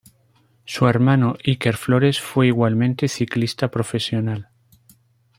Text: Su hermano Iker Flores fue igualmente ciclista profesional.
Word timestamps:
Su 0.65 0.87
hermano 0.87 1.35
Iker 1.45 1.77
Flores 1.77 2.19
fue 2.19 2.47
igualmente 2.47 3.07
ciclista 3.07 3.69
profesional. 3.69 4.49